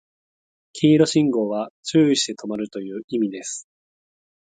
[0.73, 3.67] 黄色信号は注意して止まるという意味です